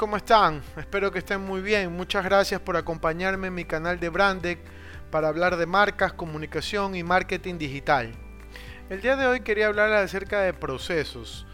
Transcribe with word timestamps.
¿Cómo 0.00 0.16
están? 0.16 0.62
Espero 0.78 1.12
que 1.12 1.18
estén 1.18 1.42
muy 1.42 1.60
bien. 1.60 1.92
Muchas 1.92 2.24
gracias 2.24 2.58
por 2.58 2.74
acompañarme 2.74 3.48
en 3.48 3.54
mi 3.54 3.66
canal 3.66 4.00
de 4.00 4.08
Brandec 4.08 4.58
para 5.10 5.28
hablar 5.28 5.58
de 5.58 5.66
marcas, 5.66 6.14
comunicación 6.14 6.94
y 6.94 7.02
marketing 7.02 7.58
digital. 7.58 8.10
El 8.88 9.02
día 9.02 9.14
de 9.16 9.26
hoy 9.26 9.40
quería 9.40 9.66
hablar 9.66 9.92
acerca 9.92 10.40
de 10.40 10.54
procesos, 10.54 11.46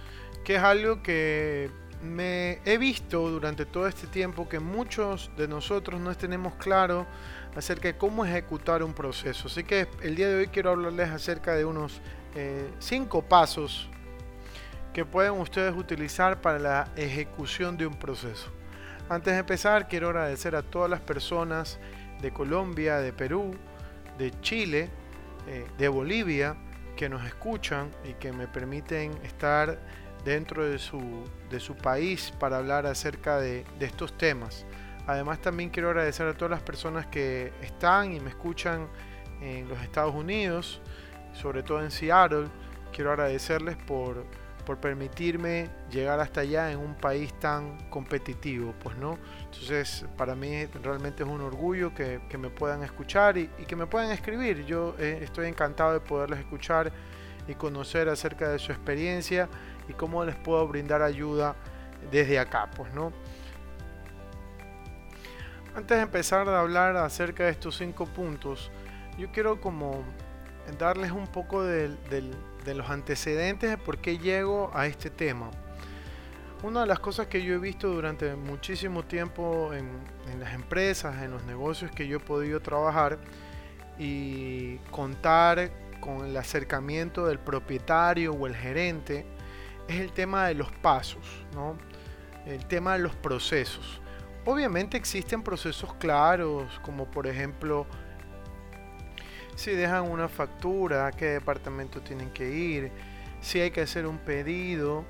que 0.44 0.54
es 0.54 0.62
algo 0.62 1.02
que 1.02 1.72
me 2.04 2.60
he 2.64 2.78
visto 2.78 3.28
durante 3.28 3.66
todo 3.66 3.88
este 3.88 4.06
tiempo 4.06 4.48
que 4.48 4.60
muchos 4.60 5.28
de 5.36 5.48
nosotros 5.48 6.00
no 6.00 6.14
tenemos 6.14 6.54
claro 6.54 7.04
acerca 7.56 7.88
de 7.88 7.98
cómo 7.98 8.24
ejecutar 8.24 8.84
un 8.84 8.94
proceso. 8.94 9.48
Así 9.48 9.64
que 9.64 9.88
el 10.02 10.14
día 10.14 10.28
de 10.28 10.36
hoy 10.36 10.46
quiero 10.46 10.70
hablarles 10.70 11.10
acerca 11.10 11.56
de 11.56 11.64
unos 11.64 12.00
eh, 12.36 12.70
cinco 12.78 13.22
pasos 13.22 13.90
que 14.96 15.04
pueden 15.04 15.32
ustedes 15.32 15.74
utilizar 15.76 16.40
para 16.40 16.58
la 16.58 16.88
ejecución 16.96 17.76
de 17.76 17.86
un 17.86 17.92
proceso. 17.98 18.50
Antes 19.10 19.34
de 19.34 19.40
empezar, 19.40 19.88
quiero 19.88 20.08
agradecer 20.08 20.56
a 20.56 20.62
todas 20.62 20.88
las 20.88 21.02
personas 21.02 21.78
de 22.22 22.32
Colombia, 22.32 22.96
de 22.96 23.12
Perú, 23.12 23.54
de 24.16 24.30
Chile, 24.40 24.88
eh, 25.48 25.66
de 25.76 25.88
Bolivia, 25.88 26.56
que 26.96 27.10
nos 27.10 27.26
escuchan 27.26 27.90
y 28.08 28.14
que 28.14 28.32
me 28.32 28.48
permiten 28.48 29.12
estar 29.22 29.78
dentro 30.24 30.64
de 30.64 30.78
su, 30.78 31.28
de 31.50 31.60
su 31.60 31.76
país 31.76 32.32
para 32.40 32.56
hablar 32.56 32.86
acerca 32.86 33.36
de, 33.36 33.66
de 33.78 33.84
estos 33.84 34.16
temas. 34.16 34.64
Además 35.06 35.42
también 35.42 35.68
quiero 35.68 35.90
agradecer 35.90 36.26
a 36.26 36.32
todas 36.32 36.52
las 36.52 36.62
personas 36.62 37.06
que 37.06 37.52
están 37.60 38.14
y 38.14 38.20
me 38.20 38.30
escuchan 38.30 38.88
en 39.42 39.68
los 39.68 39.78
Estados 39.82 40.14
Unidos, 40.14 40.80
sobre 41.34 41.62
todo 41.62 41.82
en 41.82 41.90
Seattle. 41.90 42.46
Quiero 42.94 43.10
agradecerles 43.10 43.76
por 43.76 44.24
por 44.66 44.78
permitirme 44.78 45.70
llegar 45.90 46.20
hasta 46.20 46.42
allá 46.42 46.70
en 46.70 46.78
un 46.78 46.94
país 46.94 47.32
tan 47.38 47.88
competitivo, 47.88 48.74
pues 48.82 48.96
no. 48.98 49.16
Entonces, 49.44 50.04
para 50.18 50.34
mí 50.34 50.66
realmente 50.82 51.22
es 51.22 51.28
un 51.28 51.40
orgullo 51.40 51.94
que, 51.94 52.20
me 52.36 52.50
puedan 52.50 52.82
escuchar 52.82 53.38
y, 53.38 53.46
que 53.46 53.76
me 53.76 53.86
puedan 53.86 54.10
escribir. 54.10 54.66
Yo 54.66 54.94
eh, 54.98 55.20
estoy 55.22 55.46
encantado 55.46 55.94
de 55.94 56.00
poderles 56.00 56.40
escuchar 56.40 56.92
y 57.48 57.54
conocer 57.54 58.08
acerca 58.08 58.50
de 58.50 58.58
su 58.58 58.72
experiencia 58.72 59.48
y 59.88 59.94
cómo 59.94 60.24
les 60.24 60.34
puedo 60.34 60.66
brindar 60.66 61.00
ayuda 61.00 61.54
desde 62.10 62.38
acá, 62.38 62.68
pues 62.76 62.92
no. 62.92 63.12
Antes 65.76 65.96
de 65.96 66.02
empezar 66.02 66.48
a 66.48 66.60
hablar 66.60 66.96
acerca 66.96 67.44
de 67.44 67.50
estos 67.50 67.76
cinco 67.76 68.06
puntos, 68.06 68.70
yo 69.16 69.30
quiero 69.30 69.60
como 69.60 70.02
darles 70.78 71.12
un 71.12 71.28
poco 71.28 71.62
del 71.62 71.96
de 72.66 72.74
los 72.74 72.90
antecedentes 72.90 73.70
de 73.70 73.78
por 73.78 73.98
qué 73.98 74.18
llego 74.18 74.70
a 74.74 74.86
este 74.86 75.08
tema. 75.08 75.50
Una 76.62 76.80
de 76.80 76.86
las 76.86 76.98
cosas 76.98 77.28
que 77.28 77.42
yo 77.42 77.54
he 77.54 77.58
visto 77.58 77.88
durante 77.88 78.34
muchísimo 78.34 79.04
tiempo 79.04 79.72
en, 79.72 79.88
las 80.40 80.52
empresas, 80.52 81.22
en 81.22 81.30
los 81.30 81.44
negocios 81.44 81.90
que 81.92 82.08
yo 82.08 82.16
he 82.16 82.20
podido 82.20 82.60
trabajar 82.60 83.18
y 83.98 84.76
contar 84.90 85.70
con 86.00 86.26
el 86.26 86.36
acercamiento 86.36 87.26
del 87.26 87.38
propietario 87.38 88.32
o 88.32 88.46
el 88.46 88.56
gerente, 88.56 89.24
es 89.86 90.00
el 90.00 90.12
tema 90.12 90.48
de 90.48 90.54
los 90.54 90.70
pasos, 90.72 91.24
¿no? 91.54 91.78
el 92.46 92.66
tema 92.66 92.94
de 92.94 92.98
los 92.98 93.14
procesos. 93.14 94.00
Obviamente 94.44 94.96
existen 94.96 95.42
procesos 95.42 95.94
claros, 95.94 96.80
como 96.82 97.06
por 97.10 97.26
ejemplo 97.26 97.86
si 99.56 99.72
dejan 99.72 100.08
una 100.08 100.28
factura, 100.28 101.10
qué 101.10 101.26
departamento 101.26 102.00
tienen 102.00 102.30
que 102.30 102.48
ir, 102.48 102.92
si 103.40 103.60
hay 103.60 103.72
que 103.72 103.80
hacer 103.80 104.06
un 104.06 104.18
pedido, 104.18 105.04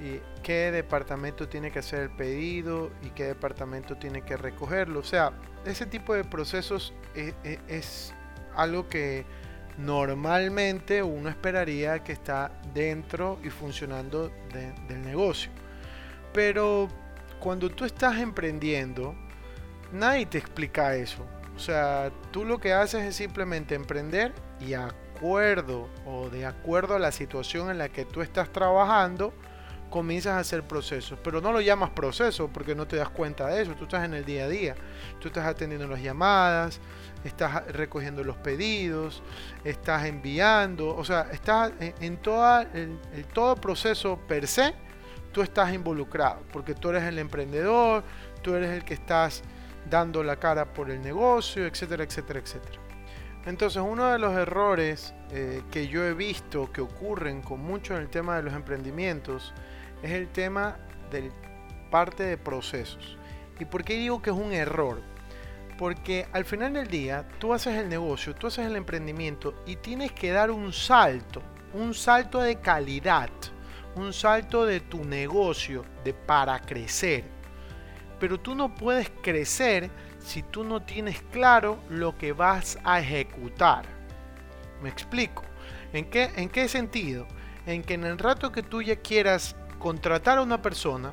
y 0.00 0.20
qué 0.42 0.70
departamento 0.72 1.48
tiene 1.48 1.70
que 1.70 1.80
hacer 1.80 2.00
el 2.00 2.10
pedido 2.10 2.90
y 3.02 3.10
qué 3.10 3.24
departamento 3.24 3.96
tiene 3.96 4.22
que 4.22 4.36
recogerlo. 4.36 5.00
O 5.00 5.04
sea, 5.04 5.32
ese 5.66 5.86
tipo 5.86 6.14
de 6.14 6.24
procesos 6.24 6.94
e, 7.14 7.34
e, 7.44 7.58
es, 7.68 8.14
algo 8.56 8.88
que 8.88 9.24
normalmente 9.78 11.02
uno 11.02 11.28
esperaría 11.28 12.02
que 12.02 12.12
está 12.12 12.50
dentro 12.74 13.38
y 13.44 13.50
funcionando 13.50 14.32
del 14.52 15.02
negocio. 15.02 15.50
Pero 16.32 16.88
cuando 17.38 17.70
tú 17.70 17.84
estás 17.84 18.18
emprendiendo, 18.18 19.14
nadie 19.92 20.26
te 20.26 20.38
explica 20.38 20.96
eso. 20.96 21.26
O 21.60 21.62
sea, 21.62 22.10
tú 22.30 22.46
lo 22.46 22.58
que 22.58 22.72
haces 22.72 23.02
es 23.02 23.16
simplemente 23.16 23.74
emprender 23.74 24.32
y 24.60 24.72
acuerdo 24.72 25.90
o 26.06 26.30
de 26.30 26.46
acuerdo 26.46 26.96
a 26.96 26.98
la 26.98 27.12
situación 27.12 27.68
en 27.68 27.76
la 27.76 27.90
que 27.90 28.06
tú 28.06 28.22
estás 28.22 28.50
trabajando, 28.50 29.34
comienzas 29.90 30.32
a 30.32 30.38
hacer 30.38 30.62
procesos. 30.62 31.18
Pero 31.22 31.42
no 31.42 31.52
lo 31.52 31.60
llamas 31.60 31.90
proceso 31.90 32.48
porque 32.48 32.74
no 32.74 32.86
te 32.86 32.96
das 32.96 33.10
cuenta 33.10 33.46
de 33.48 33.60
eso. 33.60 33.74
Tú 33.74 33.84
estás 33.84 34.06
en 34.06 34.14
el 34.14 34.24
día 34.24 34.44
a 34.44 34.48
día. 34.48 34.74
Tú 35.18 35.28
estás 35.28 35.44
atendiendo 35.44 35.86
las 35.86 36.00
llamadas, 36.00 36.80
estás 37.24 37.66
recogiendo 37.66 38.24
los 38.24 38.38
pedidos, 38.38 39.22
estás 39.62 40.06
enviando. 40.06 40.96
O 40.96 41.04
sea, 41.04 41.28
estás 41.30 41.72
en, 41.78 42.16
todo 42.22 43.54
proceso 43.56 44.18
per 44.26 44.46
se. 44.46 44.72
Tú 45.30 45.42
estás 45.42 45.74
involucrado 45.74 46.40
porque 46.54 46.74
tú 46.74 46.88
eres 46.88 47.02
el 47.02 47.18
emprendedor, 47.18 48.02
tú 48.40 48.54
eres 48.54 48.70
el 48.70 48.82
que 48.82 48.94
estás 48.94 49.42
dando 49.90 50.22
la 50.22 50.36
cara 50.36 50.72
por 50.72 50.90
el 50.90 51.02
negocio, 51.02 51.66
etcétera, 51.66 52.04
etcétera, 52.04 52.38
etcétera. 52.38 52.80
Entonces, 53.46 53.82
uno 53.84 54.10
de 54.10 54.18
los 54.18 54.34
errores 54.34 55.14
eh, 55.30 55.62
que 55.70 55.88
yo 55.88 56.04
he 56.04 56.14
visto 56.14 56.70
que 56.72 56.80
ocurren 56.80 57.42
con 57.42 57.60
mucho 57.60 57.96
en 57.96 58.02
el 58.02 58.08
tema 58.08 58.36
de 58.36 58.42
los 58.42 58.54
emprendimientos 58.54 59.52
es 60.02 60.12
el 60.12 60.28
tema 60.28 60.76
del 61.10 61.32
parte 61.90 62.22
de 62.22 62.38
procesos. 62.38 63.16
¿Y 63.58 63.64
por 63.64 63.82
qué 63.82 63.94
digo 63.94 64.22
que 64.22 64.30
es 64.30 64.36
un 64.36 64.52
error? 64.52 65.02
Porque 65.78 66.26
al 66.32 66.44
final 66.44 66.74
del 66.74 66.86
día 66.86 67.26
tú 67.38 67.52
haces 67.52 67.76
el 67.76 67.88
negocio, 67.88 68.34
tú 68.34 68.46
haces 68.46 68.66
el 68.66 68.76
emprendimiento 68.76 69.62
y 69.66 69.76
tienes 69.76 70.12
que 70.12 70.30
dar 70.30 70.50
un 70.50 70.72
salto, 70.72 71.42
un 71.72 71.94
salto 71.94 72.40
de 72.40 72.60
calidad, 72.60 73.30
un 73.96 74.12
salto 74.12 74.66
de 74.66 74.80
tu 74.80 75.04
negocio 75.04 75.84
de 76.04 76.12
para 76.14 76.60
crecer 76.60 77.39
pero 78.20 78.38
tú 78.38 78.54
no 78.54 78.74
puedes 78.74 79.10
crecer 79.22 79.90
si 80.20 80.42
tú 80.42 80.62
no 80.62 80.82
tienes 80.82 81.22
claro 81.32 81.80
lo 81.88 82.16
que 82.16 82.32
vas 82.32 82.78
a 82.84 83.00
ejecutar. 83.00 83.86
Me 84.82 84.88
explico. 84.88 85.42
¿En 85.92 86.08
qué, 86.08 86.30
¿En 86.36 86.48
qué 86.48 86.68
sentido? 86.68 87.26
En 87.66 87.82
que 87.82 87.94
en 87.94 88.04
el 88.04 88.18
rato 88.18 88.52
que 88.52 88.62
tú 88.62 88.82
ya 88.82 88.96
quieras 88.96 89.56
contratar 89.78 90.38
a 90.38 90.42
una 90.42 90.62
persona, 90.62 91.12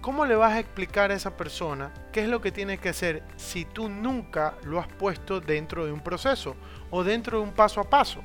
¿cómo 0.00 0.24
le 0.24 0.36
vas 0.36 0.52
a 0.52 0.60
explicar 0.60 1.10
a 1.10 1.14
esa 1.14 1.36
persona 1.36 1.92
qué 2.12 2.22
es 2.22 2.28
lo 2.28 2.40
que 2.40 2.52
tiene 2.52 2.78
que 2.78 2.88
hacer 2.88 3.24
si 3.36 3.64
tú 3.64 3.88
nunca 3.88 4.54
lo 4.62 4.78
has 4.78 4.86
puesto 4.86 5.40
dentro 5.40 5.84
de 5.84 5.92
un 5.92 6.00
proceso 6.00 6.56
o 6.90 7.04
dentro 7.04 7.38
de 7.38 7.44
un 7.44 7.52
paso 7.52 7.80
a 7.80 7.90
paso? 7.90 8.22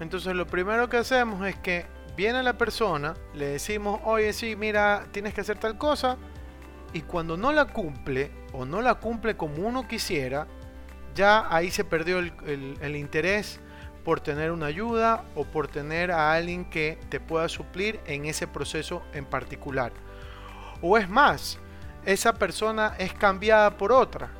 Entonces 0.00 0.34
lo 0.34 0.46
primero 0.46 0.88
que 0.88 0.96
hacemos 0.96 1.46
es 1.46 1.56
que 1.56 1.86
viene 2.16 2.42
la 2.42 2.58
persona, 2.58 3.14
le 3.34 3.46
decimos, 3.46 4.00
oye, 4.04 4.32
sí, 4.32 4.56
mira, 4.56 5.06
tienes 5.12 5.34
que 5.34 5.42
hacer 5.42 5.58
tal 5.58 5.78
cosa, 5.78 6.16
y 6.92 7.02
cuando 7.02 7.36
no 7.36 7.52
la 7.52 7.66
cumple 7.66 8.30
o 8.52 8.64
no 8.64 8.80
la 8.82 8.94
cumple 8.96 9.36
como 9.36 9.66
uno 9.66 9.88
quisiera, 9.88 10.46
ya 11.14 11.46
ahí 11.54 11.70
se 11.70 11.84
perdió 11.84 12.18
el, 12.18 12.96
interés 12.96 13.60
por 14.04 14.20
tener 14.20 14.50
una 14.50 14.66
ayuda 14.66 15.24
o 15.34 15.44
por 15.44 15.68
tener 15.68 16.10
a 16.10 16.32
alguien 16.32 16.64
que 16.64 16.98
te 17.08 17.20
pueda 17.20 17.48
suplir 17.48 18.00
en 18.06 18.24
ese 18.24 18.46
proceso 18.46 19.02
en 19.12 19.24
particular. 19.24 19.92
O 20.80 20.98
es 20.98 21.08
más, 21.08 21.58
esa 22.04 22.34
persona 22.34 22.94
es 22.98 23.12
cambiada 23.12 23.76
por 23.76 23.92
otra 23.92 24.30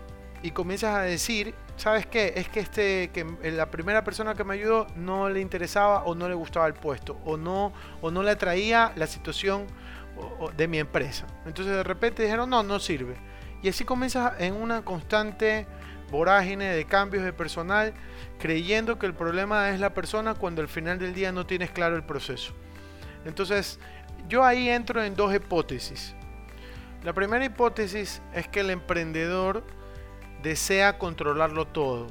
y 0.42 0.50
comienzas 0.50 0.96
a 0.96 1.02
decir, 1.02 1.54
¿sabes 1.76 2.06
qué? 2.06 2.32
Es 2.36 2.48
que 2.48 2.60
este 2.60 3.10
que 3.12 3.24
la 3.52 3.70
primera 3.70 4.02
persona 4.02 4.34
que 4.34 4.42
me 4.42 4.54
ayudó 4.54 4.88
no 4.96 5.28
le 5.28 5.40
interesaba 5.40 6.02
o 6.04 6.14
no 6.14 6.28
le 6.28 6.34
gustaba 6.34 6.66
el 6.66 6.74
puesto 6.74 7.18
o 7.24 7.36
no 7.36 7.72
o 8.00 8.10
no 8.10 8.22
le 8.22 8.32
atraía 8.32 8.92
la 8.96 9.06
situación 9.06 9.66
de 10.56 10.68
mi 10.68 10.78
empresa. 10.78 11.26
Entonces 11.46 11.74
de 11.74 11.82
repente 11.82 12.22
dijeron, 12.22 12.50
no, 12.50 12.62
no 12.62 12.78
sirve. 12.78 13.16
Y 13.62 13.68
así 13.68 13.84
comienza 13.84 14.34
en 14.38 14.54
una 14.54 14.84
constante 14.84 15.66
vorágine 16.10 16.66
de 16.66 16.84
cambios 16.84 17.24
de 17.24 17.32
personal, 17.32 17.94
creyendo 18.38 18.98
que 18.98 19.06
el 19.06 19.14
problema 19.14 19.70
es 19.70 19.80
la 19.80 19.94
persona 19.94 20.34
cuando 20.34 20.60
al 20.60 20.68
final 20.68 20.98
del 20.98 21.14
día 21.14 21.32
no 21.32 21.46
tienes 21.46 21.70
claro 21.70 21.96
el 21.96 22.04
proceso. 22.04 22.52
Entonces, 23.24 23.78
yo 24.28 24.44
ahí 24.44 24.68
entro 24.68 25.02
en 25.02 25.14
dos 25.14 25.34
hipótesis. 25.34 26.14
La 27.02 27.12
primera 27.12 27.44
hipótesis 27.44 28.22
es 28.34 28.46
que 28.46 28.60
el 28.60 28.70
emprendedor 28.70 29.64
desea 30.42 30.98
controlarlo 30.98 31.66
todo. 31.66 32.08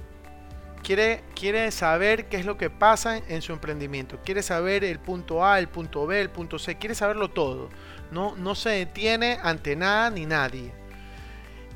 Quiere, 0.83 1.71
saber 1.71 2.27
qué 2.27 2.37
es 2.37 2.45
lo 2.45 2.57
que 2.57 2.69
pasa 2.69 3.17
en 3.17 3.41
su 3.41 3.53
emprendimiento. 3.53 4.19
Quiere 4.25 4.41
saber 4.41 4.83
el 4.83 4.99
punto 4.99 5.45
A, 5.45 5.59
el 5.59 5.67
punto 5.67 6.05
B, 6.07 6.19
el 6.19 6.29
punto 6.29 6.59
C. 6.59 6.77
Quiere 6.77 6.95
saberlo 6.95 7.29
todo. 7.29 7.69
No, 8.11 8.35
no 8.35 8.55
se 8.55 8.69
detiene 8.69 9.39
ante 9.43 9.75
nada 9.75 10.09
ni 10.09 10.25
nadie. 10.25 10.71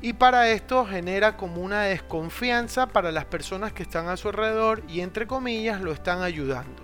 Y 0.02 0.12
para 0.12 0.50
esto 0.50 0.84
genera 0.84 1.36
como 1.36 1.62
una 1.62 1.82
desconfianza 1.82 2.86
para 2.86 3.12
las 3.12 3.24
personas 3.24 3.72
que 3.72 3.82
están 3.82 4.08
a 4.08 4.16
su 4.16 4.28
alrededor 4.28 4.82
y 4.88 5.00
entre 5.00 5.26
comillas 5.26 5.80
lo 5.80 5.92
están 5.92 6.22
ayudando. 6.22 6.82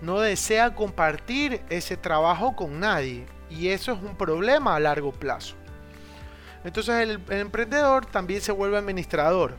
No 0.00 0.20
desea 0.20 0.74
compartir 0.74 1.62
ese 1.70 1.96
trabajo 1.96 2.56
con 2.56 2.80
nadie 2.80 3.26
y 3.48 3.68
eso 3.68 3.92
es 3.92 4.02
un 4.02 4.16
problema 4.16 4.74
a 4.74 4.80
largo 4.80 5.12
plazo. 5.12 5.54
Entonces 6.64 6.94
el, 6.96 7.20
emprendedor 7.30 8.06
también 8.06 8.40
se 8.40 8.52
vuelve 8.52 8.78
administrador. 8.78 9.56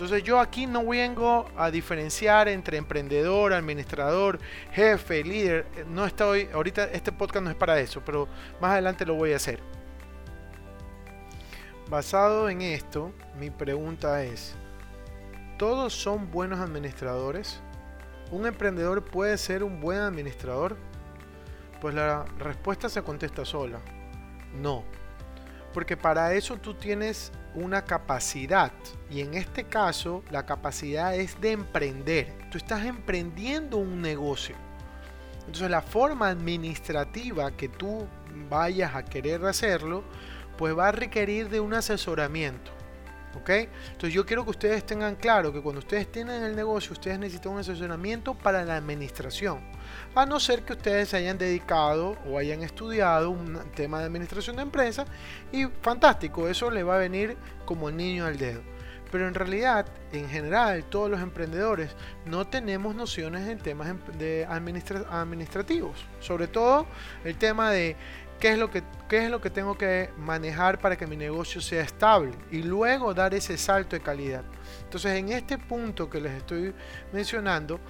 Entonces 0.00 0.22
yo 0.22 0.40
aquí 0.40 0.66
no 0.66 0.86
vengo 0.86 1.44
a 1.58 1.70
diferenciar 1.70 2.48
entre 2.48 2.78
emprendedor, 2.78 3.52
administrador, 3.52 4.38
jefe, 4.72 5.22
líder. 5.22 5.66
No 5.88 6.06
estoy, 6.06 6.48
ahorita 6.54 6.84
este 6.84 7.12
podcast 7.12 7.44
no 7.44 7.50
es 7.50 7.56
para 7.56 7.78
eso, 7.78 8.02
pero 8.02 8.26
más 8.62 8.70
adelante 8.70 9.04
lo 9.04 9.12
voy 9.16 9.34
a 9.34 9.36
hacer. 9.36 9.60
Basado 11.90 12.48
en 12.48 12.62
esto, 12.62 13.12
mi 13.38 13.50
pregunta 13.50 14.24
es, 14.24 14.54
¿todos 15.58 15.92
son 15.92 16.30
buenos 16.30 16.60
administradores? 16.60 17.60
¿Un 18.30 18.46
emprendedor 18.46 19.04
puede 19.04 19.36
ser 19.36 19.62
un 19.62 19.82
buen 19.82 19.98
administrador? 19.98 20.78
Pues 21.82 21.94
la 21.94 22.24
respuesta 22.38 22.88
se 22.88 23.02
contesta 23.02 23.44
sola. 23.44 23.80
No. 24.62 24.82
Porque 25.74 25.98
para 25.98 26.32
eso 26.32 26.56
tú 26.56 26.72
tienes 26.72 27.32
una 27.54 27.84
capacidad. 27.84 28.72
Y 29.10 29.20
en 29.20 29.34
este 29.34 29.64
caso, 29.64 30.22
la 30.30 30.46
capacidad 30.46 31.14
es 31.14 31.40
de 31.40 31.52
emprender. 31.52 32.32
Tú 32.50 32.58
estás 32.58 32.84
emprendiendo 32.84 33.76
un 33.76 34.00
negocio. 34.00 34.56
Entonces 35.40 35.70
la 35.70 35.82
forma 35.82 36.28
administrativa 36.28 37.50
que 37.56 37.68
tú 37.68 38.06
vayas 38.48 38.94
a 38.94 39.04
querer 39.04 39.44
hacerlo, 39.44 40.04
pues 40.56 40.76
va 40.76 40.88
a 40.88 40.92
requerir 40.92 41.48
de 41.48 41.60
un 41.60 41.74
asesoramiento. 41.74 42.70
¿Ok? 43.34 43.50
Entonces 43.50 44.12
yo 44.12 44.26
quiero 44.26 44.44
que 44.44 44.50
ustedes 44.50 44.84
tengan 44.84 45.16
claro 45.16 45.52
que 45.52 45.60
cuando 45.60 45.78
ustedes 45.78 46.10
tienen 46.10 46.42
el 46.42 46.54
negocio, 46.54 46.92
ustedes 46.92 47.18
necesitan 47.18 47.52
un 47.52 47.60
asesoramiento 47.60 48.34
para 48.34 48.64
la 48.64 48.76
administración. 48.76 49.60
A 50.14 50.26
no 50.26 50.40
ser 50.40 50.62
que 50.62 50.72
ustedes 50.72 51.10
se 51.10 51.16
hayan 51.18 51.38
dedicado 51.38 52.16
o 52.26 52.38
hayan 52.38 52.62
estudiado 52.62 53.30
un 53.30 53.58
tema 53.74 54.00
de 54.00 54.06
administración 54.06 54.56
de 54.56 54.62
empresa 54.62 55.04
y 55.52 55.66
fantástico, 55.82 56.48
eso 56.48 56.70
le 56.70 56.82
va 56.82 56.96
a 56.96 56.98
venir 56.98 57.36
como 57.64 57.90
niño 57.90 58.26
al 58.26 58.38
dedo. 58.38 58.60
Pero 59.10 59.26
en 59.26 59.34
realidad, 59.34 59.86
en 60.12 60.28
general, 60.28 60.84
todos 60.84 61.10
los 61.10 61.20
emprendedores 61.20 61.90
no 62.26 62.46
tenemos 62.46 62.94
nociones 62.94 63.48
en 63.48 63.58
temas 63.58 63.88
em, 63.88 63.98
de 64.18 64.46
administrativos. 64.46 66.04
Sobre 66.20 66.46
todo 66.46 66.86
el 67.24 67.36
tema 67.36 67.70
de 67.70 67.96
qué 68.38 68.52
es, 68.52 68.58
lo 68.58 68.70
que, 68.70 68.82
qué 69.08 69.24
es 69.24 69.30
lo 69.30 69.40
que 69.40 69.50
tengo 69.50 69.76
que 69.76 70.10
manejar 70.16 70.78
para 70.78 70.96
que 70.96 71.06
mi 71.06 71.16
negocio 71.16 71.60
sea 71.60 71.82
estable 71.82 72.32
y 72.50 72.62
luego 72.62 73.12
dar 73.12 73.34
ese 73.34 73.58
salto 73.58 73.96
de 73.96 74.02
calidad. 74.02 74.44
Entonces, 74.84 75.18
en 75.18 75.30
este 75.30 75.58
punto 75.58 76.08
que 76.08 76.20
les 76.20 76.32
estoy 76.32 76.72
mencionando, 77.12 77.80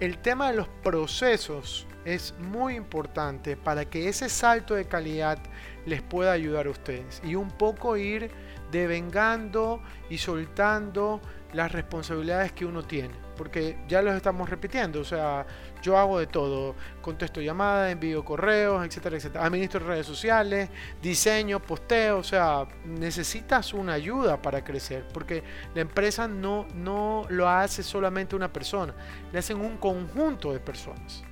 el 0.00 0.18
tema 0.18 0.50
de 0.50 0.56
los 0.56 0.68
procesos 0.82 1.86
es 2.06 2.34
muy 2.38 2.74
importante 2.74 3.56
para 3.56 3.84
que 3.84 4.08
ese 4.08 4.30
salto 4.30 4.74
de 4.74 4.86
calidad 4.86 5.38
les 5.84 6.00
pueda 6.00 6.32
ayudar 6.32 6.66
a 6.66 6.70
ustedes. 6.70 7.20
Y 7.22 7.34
un 7.34 7.50
poco 7.50 7.96
ir 7.98 8.30
devengando 8.72 9.82
y 10.08 10.18
soltando 10.18 11.20
las 11.52 11.72
responsabilidades 11.72 12.52
que 12.52 12.64
uno 12.64 12.82
tiene. 12.82 13.14
Porque 13.36 13.78
ya 13.88 14.02
los 14.02 14.14
estamos 14.14 14.50
repitiendo, 14.50 15.00
o 15.00 15.04
sea, 15.04 15.46
yo 15.80 15.96
hago 15.96 16.18
de 16.18 16.26
todo, 16.26 16.74
contesto 17.00 17.40
llamadas, 17.40 17.90
envío 17.90 18.22
correos, 18.24 18.84
etcétera, 18.84 19.16
etcétera. 19.16 19.46
Administro 19.46 19.86
redes 19.86 20.06
sociales, 20.06 20.68
diseño, 21.00 21.60
posteo, 21.60 22.18
o 22.18 22.24
sea, 22.24 22.66
necesitas 22.84 23.72
una 23.72 23.94
ayuda 23.94 24.42
para 24.42 24.62
crecer, 24.62 25.06
porque 25.14 25.42
la 25.74 25.80
empresa 25.80 26.28
no, 26.28 26.66
no 26.74 27.24
lo 27.30 27.48
hace 27.48 27.82
solamente 27.82 28.36
una 28.36 28.52
persona, 28.52 28.94
le 29.32 29.38
hacen 29.38 29.58
un 29.58 29.78
conjunto 29.78 30.52
de 30.52 30.60
personas. 30.60 31.24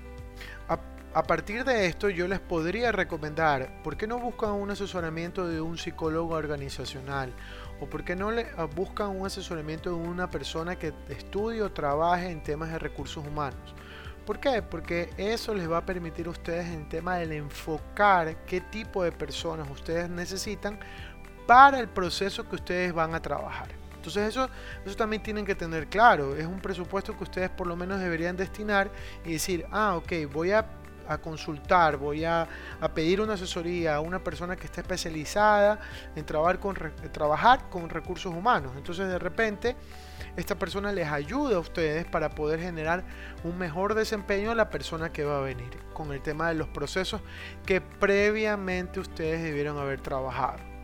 A 1.14 1.22
partir 1.22 1.64
de 1.64 1.86
esto 1.86 2.10
yo 2.10 2.28
les 2.28 2.38
podría 2.38 2.92
recomendar, 2.92 3.82
¿por 3.82 3.96
qué 3.96 4.06
no 4.06 4.18
buscan 4.18 4.50
un 4.50 4.70
asesoramiento 4.70 5.48
de 5.48 5.58
un 5.58 5.78
psicólogo 5.78 6.34
organizacional? 6.34 7.32
¿O 7.80 7.86
por 7.86 8.04
qué 8.04 8.16
no 8.16 8.30
le, 8.30 8.46
ah, 8.56 8.64
buscan 8.64 9.08
un 9.08 9.26
asesoramiento 9.26 9.90
de 9.90 9.96
una 9.96 10.28
persona 10.28 10.76
que 10.76 10.92
estudie 11.08 11.62
o 11.62 11.70
trabaje 11.70 12.30
en 12.30 12.42
temas 12.42 12.70
de 12.70 12.78
recursos 12.78 13.24
humanos? 13.24 13.74
¿Por 14.26 14.40
qué? 14.40 14.62
Porque 14.62 15.10
eso 15.16 15.54
les 15.54 15.70
va 15.70 15.78
a 15.78 15.86
permitir 15.86 16.26
a 16.26 16.30
ustedes 16.30 16.66
en 16.66 16.88
tema 16.88 17.16
del 17.16 17.32
enfocar 17.32 18.44
qué 18.44 18.60
tipo 18.60 19.02
de 19.02 19.12
personas 19.12 19.70
ustedes 19.70 20.10
necesitan 20.10 20.78
para 21.46 21.80
el 21.80 21.88
proceso 21.88 22.46
que 22.46 22.56
ustedes 22.56 22.92
van 22.92 23.14
a 23.14 23.22
trabajar. 23.22 23.68
Entonces 23.94 24.28
eso, 24.28 24.48
eso 24.84 24.96
también 24.96 25.22
tienen 25.22 25.46
que 25.46 25.54
tener 25.54 25.86
claro. 25.88 26.36
Es 26.36 26.46
un 26.46 26.60
presupuesto 26.60 27.16
que 27.16 27.24
ustedes 27.24 27.50
por 27.50 27.66
lo 27.66 27.74
menos 27.74 28.00
deberían 28.00 28.36
destinar 28.36 28.90
y 29.24 29.32
decir, 29.32 29.66
ah, 29.70 29.96
ok, 29.96 30.12
voy 30.32 30.52
a 30.52 30.66
a 31.08 31.18
consultar, 31.18 31.96
voy 31.96 32.24
a, 32.24 32.46
pedir 32.94 33.20
una 33.20 33.34
asesoría 33.34 33.96
a 33.96 34.00
una 34.00 34.22
persona 34.22 34.56
que 34.56 34.66
esté 34.66 34.80
especializada 34.80 35.80
en 36.14 36.24
trabajar 36.24 36.60
con, 36.60 36.76
trabajar 37.12 37.68
con 37.70 37.88
recursos 37.88 38.32
humanos. 38.32 38.72
Entonces 38.76 39.08
de 39.08 39.18
repente 39.18 39.76
esta 40.36 40.56
persona 40.56 40.92
les 40.92 41.08
ayuda 41.08 41.56
a 41.56 41.60
ustedes 41.60 42.06
para 42.06 42.30
poder 42.30 42.60
generar 42.60 43.04
un 43.44 43.58
mejor 43.58 43.94
desempeño 43.94 44.50
a 44.50 44.54
la 44.54 44.70
persona 44.70 45.12
que 45.12 45.24
va 45.24 45.38
a 45.38 45.40
venir 45.40 45.70
con 45.94 46.12
el 46.12 46.22
tema 46.22 46.48
de 46.48 46.54
los 46.54 46.68
procesos 46.68 47.20
que 47.66 47.80
previamente 47.80 49.00
ustedes 49.00 49.42
debieron 49.42 49.78
haber 49.78 50.00
trabajado. 50.00 50.77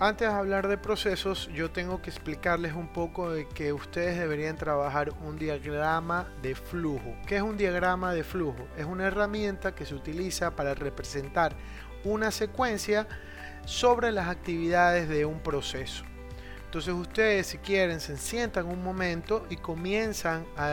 Antes 0.00 0.28
de 0.28 0.34
hablar 0.34 0.66
de 0.66 0.76
procesos, 0.76 1.48
yo 1.54 1.70
tengo 1.70 2.02
que 2.02 2.10
explicarles 2.10 2.74
un 2.74 2.88
poco 2.88 3.30
de 3.30 3.46
que 3.46 3.72
ustedes 3.72 4.18
deberían 4.18 4.56
trabajar 4.56 5.12
un 5.24 5.38
diagrama 5.38 6.28
de 6.42 6.56
flujo. 6.56 7.14
¿Qué 7.28 7.36
es 7.36 7.42
un 7.42 7.56
diagrama 7.56 8.12
de 8.12 8.24
flujo? 8.24 8.66
Es 8.76 8.86
una 8.86 9.06
herramienta 9.06 9.72
que 9.72 9.86
se 9.86 9.94
utiliza 9.94 10.50
para 10.56 10.74
representar 10.74 11.54
una 12.02 12.32
secuencia 12.32 13.06
sobre 13.66 14.10
las 14.10 14.28
actividades 14.28 15.08
de 15.08 15.26
un 15.26 15.38
proceso. 15.38 16.02
Entonces 16.64 16.92
ustedes 16.92 17.46
si 17.46 17.58
quieren 17.58 18.00
se 18.00 18.16
sientan 18.16 18.66
un 18.66 18.82
momento 18.82 19.46
y 19.48 19.56
comienzan 19.56 20.44
a 20.56 20.70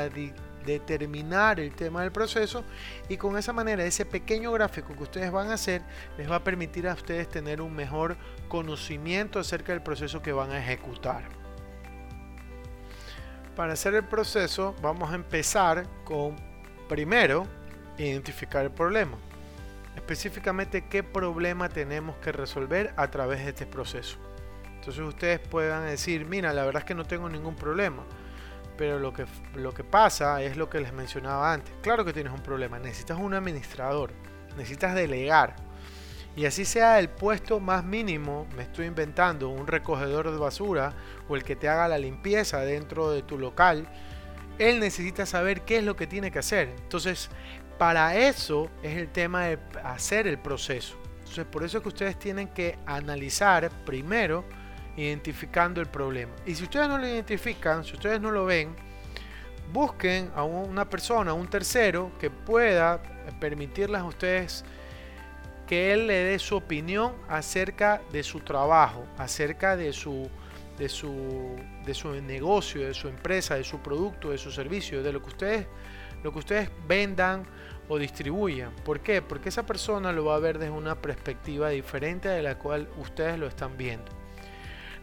determinar 0.66 1.60
el 1.60 1.74
tema 1.74 2.02
del 2.02 2.12
proceso 2.12 2.64
y 3.10 3.18
con 3.18 3.38
esa 3.38 3.54
manera 3.54 3.84
ese 3.84 4.06
pequeño 4.06 4.52
gráfico 4.52 4.96
que 4.96 5.04
ustedes 5.04 5.32
van 5.32 5.50
a 5.50 5.54
hacer 5.54 5.82
les 6.18 6.30
va 6.30 6.38
a 6.38 6.44
permitir 6.44 6.88
a 6.88 6.94
ustedes 6.94 7.30
tener 7.30 7.62
un 7.62 7.76
mejor 7.76 8.18
conocimiento 8.48 9.40
acerca 9.40 9.74
del 9.74 9.82
proceso 9.82 10.22
que 10.22 10.32
van 10.32 10.52
a 10.52 10.60
ejecutar. 10.60 11.24
Para 13.56 13.74
hacer 13.74 13.96
el 13.96 14.04
proceso 14.04 14.76
vamos 14.82 15.12
a 15.12 15.16
empezar 15.16 15.86
con 16.04 16.36
primero 16.88 17.46
identificar 17.98 18.64
el 18.64 18.72
problema. 18.72 19.18
Específicamente 19.96 20.86
qué 20.88 21.04
problema 21.04 21.70
tenemos 21.70 22.16
que 22.18 22.32
resolver 22.32 22.94
a 22.96 23.12
través 23.12 23.44
de 23.44 23.50
este 23.50 23.66
proceso. 23.66 24.18
Entonces 24.76 25.04
ustedes 25.04 25.40
puedan 25.40 25.86
decir, 25.86 26.26
mira, 26.26 26.54
la 26.54 26.66
verdad 26.66 26.82
es 26.82 26.86
que 26.86 26.96
no 26.96 27.06
tengo 27.06 27.30
ningún 27.30 27.56
problema 27.56 28.04
pero 28.82 28.98
lo 28.98 29.14
que, 29.14 29.28
lo 29.54 29.76
que 29.76 29.84
pasa 29.84 30.42
es 30.42 30.58
lo 30.58 30.68
que 30.68 30.82
les 30.82 30.92
mencionaba 30.92 31.54
antes. 31.54 31.72
Claro 31.84 32.04
que 32.04 32.14
tienes 32.14 32.34
un 32.34 32.42
problema, 32.42 32.80
necesitas 32.80 33.20
un 33.20 33.36
administrador, 33.36 34.12
necesitas 34.58 34.96
delegar. 34.96 35.56
Y 36.36 36.48
así 36.48 36.66
sea 36.66 36.98
el 36.98 37.08
puesto 37.08 37.60
más 37.60 37.84
mínimo, 37.84 38.48
me 38.58 38.64
estoy 38.64 38.88
inventando, 38.88 39.50
un 39.50 39.68
recogedor 39.68 40.32
de 40.32 40.38
basura 40.40 40.96
o 41.30 41.36
el 41.36 41.44
que 41.44 41.56
te 41.56 41.70
haga 41.70 41.88
la 41.88 42.00
limpieza 42.00 42.62
dentro 42.62 43.12
de 43.12 43.22
tu 43.22 43.38
local, 43.38 43.88
él 44.58 44.80
necesita 44.80 45.28
saber 45.28 45.62
qué 45.62 45.78
es 45.78 45.84
lo 45.84 45.96
que 45.96 46.08
tiene 46.08 46.32
que 46.32 46.40
hacer. 46.40 46.74
Entonces, 46.82 47.30
para 47.78 48.16
eso 48.16 48.72
es 48.82 48.98
el 48.98 49.10
tema 49.10 49.44
de 49.46 49.60
hacer 49.84 50.26
el 50.26 50.40
proceso. 50.40 50.98
Entonces, 51.20 51.46
por 51.46 51.64
eso 51.64 51.78
es 51.78 51.84
que 51.84 51.90
ustedes 51.90 52.18
tienen 52.18 52.48
que 52.48 52.80
analizar 52.88 53.70
primero 53.86 54.44
identificando 54.98 55.82
el 55.82 55.88
problema. 55.88 56.32
Y 56.46 56.56
si 56.56 56.64
ustedes 56.64 56.88
no 56.88 56.98
lo 56.98 57.08
identifican, 57.08 57.84
si 57.84 57.94
ustedes 57.94 58.20
no 58.20 58.32
lo 58.32 58.46
ven, 58.46 58.76
busquen 59.72 60.32
a 60.36 60.44
una 60.44 60.90
persona, 60.90 61.34
un 61.34 61.48
tercero, 61.48 62.12
que 62.20 62.30
pueda 62.30 63.02
permitirles 63.40 64.02
a 64.02 64.06
ustedes 64.06 64.66
que 65.68 65.94
él 65.94 66.08
le 66.08 66.16
dé 66.26 66.40
su 66.40 66.58
opinión 66.58 67.14
acerca 67.30 68.02
de 68.12 68.24
su 68.24 68.42
trabajo, 68.42 69.06
acerca 69.18 69.78
de 69.78 69.94
su, 69.94 70.30
de 70.78 70.90
su, 70.90 71.56
de 71.86 71.94
su 71.94 72.12
negocio, 72.22 72.86
de 72.86 72.94
su 72.94 73.08
empresa, 73.08 73.56
de 73.56 73.64
su 73.64 73.80
producto, 73.80 74.32
de 74.32 74.38
su 74.38 74.52
servicio, 74.52 75.02
de 75.02 75.14
lo 75.14 75.22
que 75.22 75.30
ustedes, 75.30 75.68
lo 76.24 76.34
que 76.34 76.40
ustedes 76.40 76.70
vendan 76.88 77.46
o 77.88 77.98
distribuyan. 77.98 78.72
¿Por 78.84 79.00
qué? 79.00 79.22
Porque 79.22 79.48
esa 79.48 79.66
persona 79.66 80.12
lo 80.12 80.26
va 80.26 80.36
a 80.36 80.40
ver 80.40 80.60
desde 80.60 80.72
una 80.72 81.02
perspectiva 81.02 81.70
diferente 81.70 82.28
de 82.28 82.42
la 82.42 82.58
cual 82.58 82.90
ustedes 82.98 83.40
lo 83.40 83.48
están 83.48 83.78
viendo. 83.78 84.21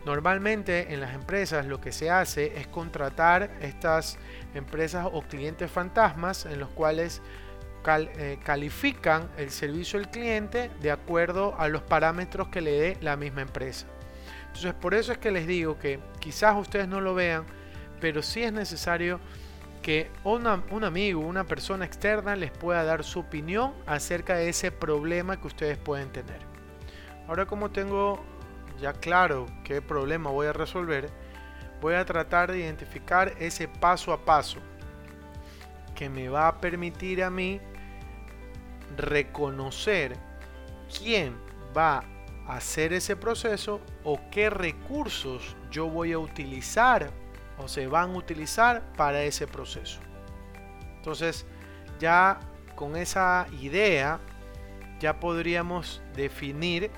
Normalmente 0.09 0.95
en 0.95 1.00
las 1.00 1.12
empresas 1.12 1.67
lo 1.67 1.83
que 1.83 1.93
se 1.93 2.11
hace 2.11 2.59
es 2.59 2.67
contratar 2.67 3.50
estas 3.61 4.17
empresas 4.55 5.07
o 5.12 5.21
clientes 5.21 5.71
fantasmas 5.71 6.47
en 6.47 6.59
los 6.59 6.71
cuales 6.71 7.21
eh, 7.87 8.38
califican 8.43 9.29
el 9.37 9.50
servicio 9.50 9.99
del 9.99 10.09
cliente 10.09 10.71
de 10.81 10.93
acuerdo 10.93 11.55
a 11.59 11.69
los 11.69 11.83
parámetros 11.83 12.49
que 12.49 12.62
le 12.62 12.71
dé 12.71 12.97
la 13.03 13.19
misma 13.19 13.43
empresa. 13.43 13.87
Entonces 14.47 14.73
por 14.73 14.95
eso 14.95 15.12
es 15.12 15.19
que 15.19 15.31
les 15.31 15.47
digo 15.47 15.79
que 15.79 16.00
quizás 16.21 16.57
ustedes 16.57 16.88
no 16.88 17.03
lo 17.03 17.15
vean, 17.15 17.45
pero 18.00 18.23
sí 18.23 18.43
es 18.43 18.53
necesario 18.55 19.21
que 19.83 20.11
un 20.25 20.85
amigo, 20.85 21.21
una 21.21 21.45
persona 21.45 21.85
externa 21.85 22.35
les 22.35 22.50
pueda 22.50 22.83
dar 22.83 23.05
su 23.05 23.21
opinión 23.21 23.75
acerca 23.85 24.37
de 24.37 24.49
ese 24.49 24.73
problema 24.73 25.38
que 25.38 25.49
ustedes 25.49 25.77
pueden 25.77 26.09
tener. 26.09 26.41
Ahora 27.29 27.45
como 27.45 27.71
tengo 27.71 28.25
ya 28.81 28.93
claro 28.93 29.47
qué 29.65 29.83
problema 29.83 30.31
voy 30.31 30.47
a 30.47 30.53
resolver, 30.53 31.11
voy 31.81 31.95
a 31.95 32.05
tratar 32.05 32.51
de 32.53 32.59
identificar 32.59 33.35
ese 33.39 33.69
paso 33.69 34.13
a 34.13 34.25
paso 34.25 34.59
que 35.95 36.09
me 36.09 36.29
va 36.29 36.49
a 36.49 36.61
permitir 36.61 37.23
a 37.23 37.31
mí 37.31 37.61
reconocer 38.97 40.17
quién 40.97 41.37
va 41.77 42.05
a 42.47 42.57
hacer 42.57 42.93
ese 42.93 43.17
proceso 43.17 43.81
o 44.05 44.19
qué 44.31 44.49
recursos 44.51 45.57
yo 45.71 45.89
voy 45.89 46.13
a 46.13 46.19
utilizar 46.19 47.11
o 47.59 47.69
se 47.69 47.87
van 47.87 48.11
a 48.11 48.17
utilizar 48.17 48.83
para 48.97 49.23
ese 49.23 49.47
proceso. 49.47 50.01
Entonces, 50.97 51.47
ya 51.99 52.39
con 52.75 52.97
esa 52.97 53.47
idea, 53.61 54.21
ya 55.01 55.19
podríamos 55.19 56.01
definir 56.15 56.91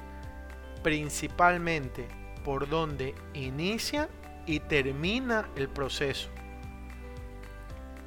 principalmente 0.83 2.07
por 2.45 2.69
dónde 2.69 3.15
inicia 3.35 4.09
y 4.47 4.61
termina 4.61 5.49
el 5.57 5.69
proceso. 5.69 6.29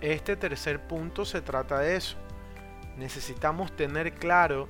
Este 0.02 0.36
tercer 0.36 0.86
punto 0.88 1.24
se 1.24 1.42
trata 1.42 1.80
de 1.80 1.96
eso. 1.96 2.18
Necesitamos 2.98 3.76
tener 3.76 4.14
claro 4.14 4.68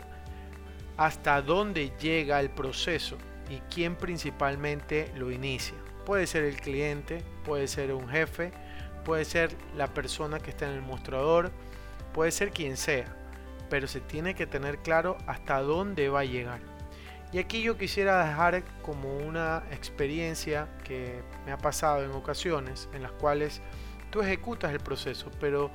hasta 0.98 1.42
dónde 1.42 1.92
llega 2.00 2.40
el 2.40 2.50
proceso 2.50 3.18
y 3.50 3.58
quién 3.74 3.96
principalmente 3.96 5.12
lo 5.16 5.32
inicia. 5.32 5.76
Puede 6.06 6.28
ser 6.28 6.44
el 6.44 6.58
cliente, 6.58 7.24
puede 7.46 7.68
ser 7.68 7.94
un 7.94 8.08
jefe, 8.08 8.52
puede 9.04 9.26
ser 9.26 9.56
la 9.76 9.88
persona 9.88 10.40
que 10.40 10.52
está 10.52 10.68
en 10.68 10.74
el 10.74 10.82
mostrador, 10.82 11.52
puede 12.14 12.32
ser 12.32 12.52
quien 12.52 12.78
sea, 12.78 13.06
pero 13.70 13.88
se 13.88 14.02
tiene 14.02 14.36
que 14.36 14.46
tener 14.46 14.80
claro 14.80 15.18
hasta 15.26 15.62
dónde 15.62 16.10
va 16.10 16.22
a 16.22 16.26
llegar. 16.26 16.73
Y 17.34 17.40
aquí 17.40 17.63
yo 17.63 17.80
quisiera 17.80 18.28
dejar 18.28 18.63
como 18.84 19.18
una 19.18 19.63
experiencia 19.72 20.68
que 20.84 21.24
me 21.48 21.52
ha 21.52 21.58
pasado 21.58 22.04
en 22.04 22.12
ocasiones 22.12 22.88
en 22.94 23.02
las 23.02 23.12
cuales 23.13 23.60
tú 24.12 24.22
ejecutas 24.22 24.72
el 24.72 24.80
proceso, 24.80 25.32
pero 25.40 25.72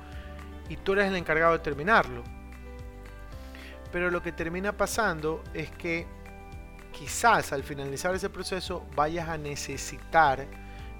y 0.69 0.77
tú 0.77 0.93
eres 0.93 1.07
el 1.07 1.17
encargado 1.17 1.51
de 1.51 1.59
terminarlo. 1.59 2.23
Pero 3.91 4.09
lo 4.09 4.21
que 4.23 4.31
termina 4.31 4.71
pasando 4.71 5.43
es 5.53 5.69
que 5.71 6.07
quizás 6.93 7.51
al 7.51 7.63
finalizar 7.63 8.15
ese 8.15 8.29
proceso 8.29 8.85
vayas 8.95 9.27
a 9.27 9.37
necesitar 9.37 10.47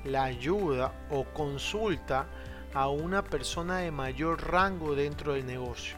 la 0.04 0.26
ayuda 0.26 0.92
o 1.10 1.24
consulta 1.24 2.28
a 2.74 2.90
una 2.90 3.24
persona 3.24 3.78
de 3.78 3.92
mayor 3.92 4.46
rango 4.52 4.94
dentro 4.94 5.34
del 5.34 5.46
negocio. 5.46 5.96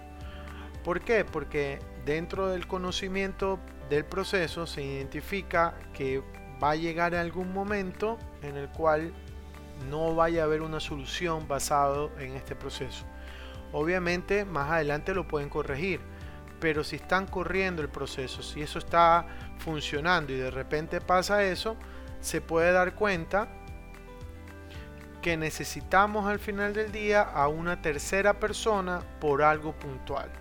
¿Por 0.84 1.02
qué? 1.02 1.26
Porque 1.26 1.80
dentro 2.06 2.48
del 2.48 2.68
conocimiento 2.68 3.60
del 3.92 4.06
proceso 4.06 4.66
se 4.66 4.82
identifica 4.82 5.76
que 5.94 6.24
va 6.64 6.72
a 6.72 6.76
llegar 6.76 7.14
algún 7.14 7.52
momento 7.54 8.18
en 8.42 8.56
el 8.56 8.70
cual 8.70 9.14
no 9.90 10.16
vaya 10.16 10.44
a 10.44 10.46
haber 10.46 10.62
una 10.62 10.80
solución 10.80 11.46
basado 11.48 12.10
en 12.18 12.36
este 12.36 12.56
proceso. 12.56 13.04
Obviamente 13.74 14.46
más 14.46 14.72
adelante 14.72 15.14
lo 15.14 15.28
pueden 15.28 15.50
corregir, 15.50 16.00
pero 16.62 16.86
si 16.86 16.96
están 16.96 17.28
corriendo 17.28 17.82
el 17.82 17.90
proceso, 17.90 18.42
si 18.42 18.62
eso 18.62 18.80
está 18.80 19.28
funcionando 19.58 20.32
y 20.32 20.38
de 20.38 20.52
repente 20.52 21.02
pasa 21.02 21.44
eso, 21.44 21.76
se 22.22 22.40
puede 22.40 22.72
dar 22.72 22.96
cuenta 22.96 23.50
que 25.22 25.36
necesitamos 25.36 26.28
al 26.28 26.40
final 26.40 26.74
del 26.74 26.94
día 26.94 27.24
a 27.24 27.50
una 27.50 27.82
tercera 27.82 28.40
persona 28.40 29.02
por 29.20 29.44
algo 29.44 29.74
puntual. 29.74 30.32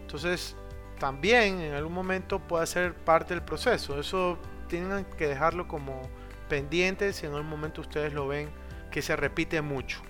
Entonces, 0.00 0.56
también 0.98 1.60
en 1.60 1.74
algún 1.74 1.92
momento 1.92 2.40
puede 2.40 2.66
ser 2.66 2.94
parte 2.94 3.34
del 3.34 3.42
proceso. 3.42 3.98
Eso 3.98 4.38
tienen 4.68 5.04
que 5.16 5.28
dejarlo 5.28 5.68
como 5.68 6.02
pendiente 6.48 7.12
si 7.12 7.26
en 7.26 7.32
algún 7.32 7.50
momento 7.50 7.80
ustedes 7.80 8.12
lo 8.12 8.28
ven 8.28 8.48
que 8.90 9.02
se 9.02 9.16
repite 9.16 9.60
mucho. 9.60 10.00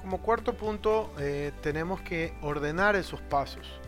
Como 0.00 0.20
cuarto 0.20 0.54
punto, 0.54 1.12
eh, 1.18 1.52
tenemos 1.62 2.00
que 2.02 2.34
ordenar 2.42 2.96
esos 2.96 3.20
pasos. 3.22 3.80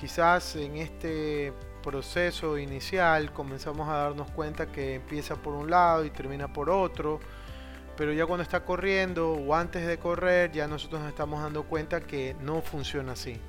Quizás 0.00 0.56
en 0.56 0.76
este 0.76 1.52
proceso 1.82 2.56
inicial 2.56 3.32
comenzamos 3.32 3.88
a 3.88 3.94
darnos 3.94 4.30
cuenta 4.30 4.66
que 4.66 4.94
empieza 4.94 5.36
por 5.36 5.54
un 5.54 5.70
lado 5.70 6.04
y 6.04 6.10
termina 6.10 6.52
por 6.52 6.70
otro, 6.70 7.20
pero 7.96 8.12
ya 8.12 8.26
cuando 8.26 8.42
está 8.42 8.64
corriendo 8.64 9.32
o 9.32 9.54
antes 9.54 9.86
de 9.86 9.98
correr 9.98 10.52
ya 10.52 10.68
nosotros 10.68 11.00
nos 11.00 11.10
estamos 11.10 11.42
dando 11.42 11.64
cuenta 11.64 12.00
que 12.00 12.36
no 12.40 12.62
funciona 12.62 13.12
así. 13.12 13.40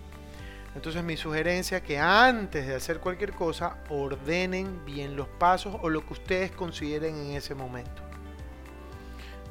Entonces 0.76 1.04
mi 1.04 1.18
sugerencia 1.18 1.78
es 1.78 1.84
que 1.84 1.98
antes 1.98 2.68
de 2.68 2.76
hacer 2.76 3.00
cualquier 3.00 3.34
cosa 3.34 3.78
ordenen 3.90 4.86
bien 4.86 5.16
los 5.16 5.28
pasos 5.28 5.76
o 5.82 5.90
lo 5.90 6.06
que 6.06 6.14
ustedes 6.14 6.52
consideren 6.52 7.16
en 7.16 7.32
ese 7.32 7.56
momento. 7.56 8.10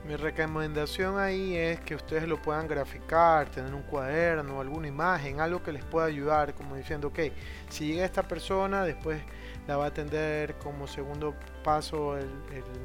Mi 0.09 0.17
recomendación 0.17 1.19
ahí 1.19 1.55
es 1.55 1.81
que 1.81 1.95
ustedes 1.95 2.27
lo 2.27 2.41
puedan 2.41 2.67
graficar, 2.67 3.51
tener 3.51 3.75
un 3.75 3.83
cuaderno, 3.83 4.59
alguna 4.59 4.89
imagen, 4.89 5.39
algo 5.39 5.63
que 5.63 5.71
les 5.71 5.85
pueda 5.85 6.07
ayudar, 6.07 6.55
como 6.55 6.77
diciendo, 6.77 7.09
ok, 7.09 7.19
si 7.69 7.89
llega 7.89 8.07
esta 8.07 8.23
persona, 8.23 8.85
después 8.85 9.21
la 9.67 9.77
va 9.77 9.85
a 9.85 9.89
atender 9.89 10.55
como 10.55 10.87
segundo 10.87 11.35
paso 11.63 12.17
el, 12.17 12.31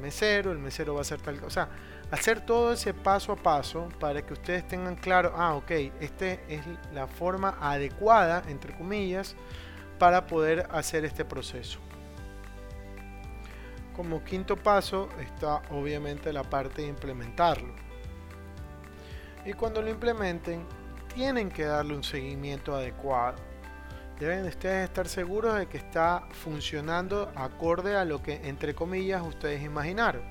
mesero, 0.02 0.52
el 0.52 0.58
mesero 0.58 0.92
va 0.92 1.00
a 1.00 1.02
hacer 1.02 1.18
tal 1.22 1.40
cosa. 1.40 1.68
Hacer 2.14 2.40
todo 2.40 2.72
ese 2.72 2.94
paso 2.94 3.32
a 3.32 3.36
paso 3.36 3.88
para 3.98 4.22
que 4.22 4.32
ustedes 4.32 4.66
tengan 4.68 4.94
claro, 4.94 5.32
ah, 5.36 5.54
ok, 5.54 5.70
esta 6.00 6.26
es 6.26 6.62
la 6.92 7.08
forma 7.08 7.56
adecuada, 7.60 8.42
entre 8.48 8.72
comillas, 8.76 9.34
para 9.98 10.26
poder 10.26 10.68
hacer 10.70 11.04
este 11.04 11.24
proceso. 11.24 11.80
Como 13.96 14.22
quinto 14.22 14.56
paso 14.56 15.08
está 15.20 15.62
obviamente 15.70 16.32
la 16.32 16.44
parte 16.44 16.82
de 16.82 16.88
implementarlo. 16.88 17.74
Y 19.44 19.52
cuando 19.52 19.82
lo 19.82 19.90
implementen, 19.90 20.64
tienen 21.12 21.50
que 21.50 21.64
darle 21.64 21.96
un 21.96 22.04
seguimiento 22.04 22.76
adecuado. 22.76 23.36
Deben 24.20 24.46
ustedes 24.46 24.84
estar 24.84 25.08
seguros 25.08 25.58
de 25.58 25.66
que 25.66 25.78
está 25.78 26.26
funcionando 26.30 27.32
acorde 27.34 27.96
a 27.96 28.04
lo 28.04 28.22
que, 28.22 28.34
entre 28.48 28.74
comillas, 28.74 29.22
ustedes 29.22 29.62
imaginaron. 29.62 30.22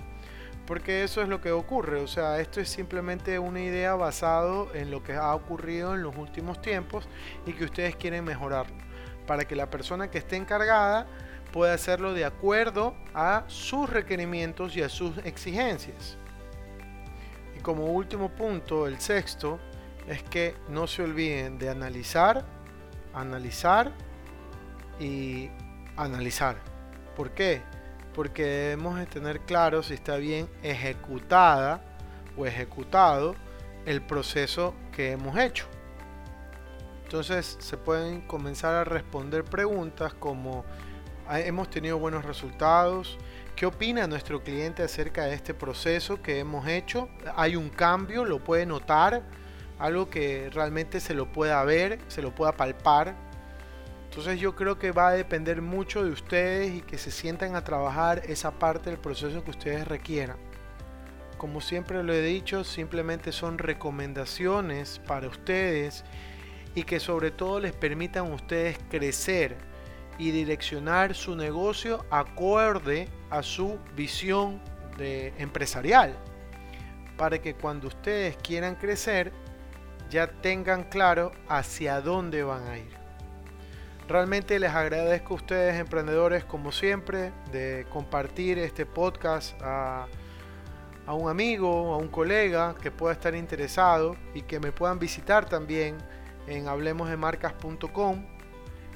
Porque 0.66 1.04
eso 1.04 1.22
es 1.22 1.28
lo 1.28 1.42
que 1.42 1.52
ocurre. 1.52 2.00
O 2.02 2.08
sea, 2.08 2.40
esto 2.40 2.62
es 2.62 2.70
simplemente 2.70 3.38
una 3.40 3.62
idea 3.62 3.96
basado 3.96 4.74
en 4.74 4.92
lo 4.92 5.04
que 5.04 5.14
ha 5.14 5.34
ocurrido 5.36 5.94
en 5.94 6.04
los 6.04 6.16
últimos 6.16 6.62
tiempos 6.62 7.08
y 7.46 7.54
que 7.54 7.66
ustedes 7.66 7.96
quieren 7.96 8.24
mejorarlo. 8.24 8.76
Para 9.28 9.46
que 9.46 9.56
la 9.56 9.70
persona 9.70 10.10
que 10.10 10.20
esté 10.20 10.38
encargada 10.38 11.08
puede 11.52 11.74
hacerlo 11.74 12.14
de 12.14 12.26
acuerdo 12.26 12.96
a 13.14 13.44
sus 13.48 13.90
requerimientos 13.90 14.76
y 14.76 14.82
a 14.82 14.90
sus 14.90 15.18
exigencias. 15.20 16.18
Y 17.58 17.60
como 17.62 17.86
último 17.86 18.30
punto, 18.30 18.88
el 18.88 19.00
sexto, 19.00 19.60
es 20.08 20.24
que 20.24 20.56
no 20.70 20.88
se 20.88 21.04
olviden 21.04 21.58
de 21.58 21.70
analizar, 21.70 22.44
analizar 23.14 23.92
y 25.00 25.50
analizar. 25.96 26.58
¿Por 27.16 27.32
qué? 27.32 27.62
Porque 28.14 28.44
debemos 28.44 28.98
de 28.98 29.06
tener 29.06 29.40
claro 29.42 29.84
si 29.84 29.94
está 29.94 30.18
bien 30.18 30.48
ejecutada 30.62 31.82
o 32.38 32.46
ejecutado 32.46 33.36
el 33.86 34.02
proceso 34.02 34.74
que 34.92 35.12
hemos 35.12 35.38
hecho. 35.38 35.66
Entonces 37.04 37.58
se 37.60 37.78
pueden 37.78 38.22
comenzar 38.22 38.74
a 38.74 38.84
responder 38.84 39.44
preguntas 39.44 40.14
como 40.14 40.66
hemos 41.30 41.70
tenido 41.70 42.00
buenos 42.00 42.26
resultados. 42.26 43.18
¿Qué 43.56 43.66
opina 43.68 44.08
nuestro 44.08 44.44
cliente 44.44 44.82
acerca 44.82 45.26
de 45.26 45.36
este 45.36 45.54
proceso 45.54 46.22
que 46.22 46.40
hemos 46.40 46.68
hecho? 46.68 47.10
¿Hay 47.36 47.56
un 47.56 47.70
cambio? 47.70 48.26
¿Lo 48.26 48.44
puede 48.44 48.66
notar? 48.66 49.22
Algo 49.78 50.10
que 50.10 50.50
realmente 50.52 51.00
se 51.00 51.14
lo 51.14 51.32
pueda 51.32 51.64
ver, 51.64 52.00
se 52.08 52.22
lo 52.22 52.34
pueda 52.34 52.54
palpar. 52.54 53.16
Entonces 54.14 54.40
yo 54.40 54.56
creo 54.56 54.78
que 54.78 54.92
va 54.92 55.08
a 55.08 55.14
depender 55.14 55.64
mucho 55.64 56.04
de 56.04 56.12
ustedes 56.12 56.72
y 56.72 56.82
que 56.82 57.00
se 57.00 57.10
sientan 57.10 57.56
a 57.56 57.64
trabajar 57.64 58.22
esa 58.28 58.52
parte 58.52 58.92
del 58.92 59.00
proceso 59.00 59.44
que 59.44 59.50
ustedes 59.50 59.88
requieran. 59.88 60.38
Como 61.40 61.62
siempre 61.62 62.04
lo 62.04 62.14
he 62.14 62.22
dicho, 62.22 62.64
simplemente 62.64 63.32
son 63.32 63.58
recomendaciones 63.58 65.02
para 65.08 65.28
ustedes 65.28 66.04
y 66.76 66.84
que 66.84 67.00
sobre 67.00 67.32
todo 67.32 67.60
les 67.60 67.74
permitan 67.74 68.28
a 68.28 68.36
ustedes 68.36 68.78
crecer 68.88 69.58
y 70.20 70.30
direccionar 70.30 71.16
su 71.16 71.36
negocio 71.36 72.06
acorde 72.12 73.10
a 73.32 73.42
su 73.42 73.80
visión 73.96 74.62
empresarial 75.00 76.16
para 77.18 77.42
que 77.42 77.56
cuando 77.56 77.88
ustedes 77.88 78.38
quieran 78.38 78.76
crecer 78.76 79.32
ya 80.12 80.28
tengan 80.28 80.84
claro 80.84 81.32
hacia 81.48 82.00
dónde 82.00 82.44
van 82.44 82.68
a 82.68 82.78
ir. 82.78 83.04
Realmente 84.08 84.60
les 84.60 84.72
agradezco 84.72 85.34
a 85.34 85.38
ustedes 85.38 85.80
emprendedores 85.80 86.44
como 86.44 86.74
siempre 86.74 87.32
de 87.54 87.86
compartir 87.90 88.60
este 88.60 88.86
podcast 88.86 89.60
a, 89.62 90.08
un 91.08 91.30
amigo, 91.30 91.94
a 91.94 91.98
un 91.98 92.10
colega 92.10 92.76
que 92.82 92.92
pueda 92.92 93.14
estar 93.14 93.34
interesado 93.34 94.18
y 94.34 94.42
que 94.42 94.60
me 94.60 94.74
puedan 94.74 95.00
visitar 95.00 95.46
también 95.48 95.98
en 96.48 96.68
hablemosdemarcas.com, 96.68 98.26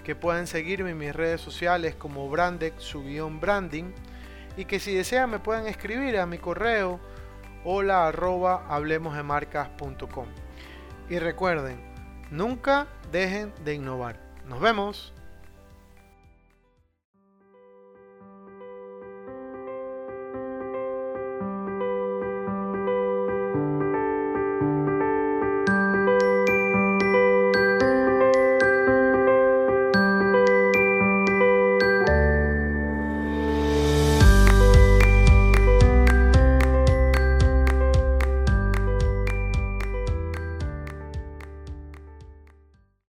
que 0.04 0.14
puedan 0.14 0.46
seguirme 0.46 0.92
en 0.92 0.98
mis 0.98 1.16
redes 1.16 1.40
sociales 1.40 1.96
como 1.96 2.30
Brandex, 2.30 2.84
su 2.84 3.02
guion 3.04 3.40
branding, 3.40 3.94
y 4.58 4.66
que 4.66 4.80
si 4.80 4.94
desean 4.94 5.30
me 5.30 5.40
puedan 5.40 5.68
escribir 5.68 6.18
a 6.18 6.26
mi 6.26 6.38
correo 6.38 7.00
hola 7.64 8.08
arroba 8.08 8.66
hablemosdemarcas.com. 8.68 10.28
Y 11.10 11.20
recuerden, 11.20 11.80
nunca 12.30 12.88
dejen 13.10 13.54
de 13.64 13.76
innovar. 13.76 14.27
Nos 14.48 14.62
vemos. 14.62 15.14